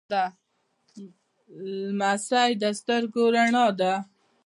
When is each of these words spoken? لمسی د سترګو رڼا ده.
لمسی 1.89 2.51
د 2.61 2.63
سترګو 2.79 3.23
رڼا 3.35 3.65
ده. 3.79 3.93